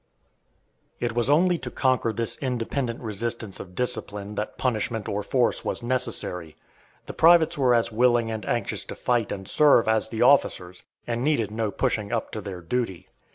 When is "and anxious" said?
8.31-8.83